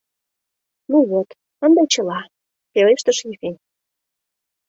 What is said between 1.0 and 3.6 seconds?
вот, ынде чыла,— пелештыш Ефим.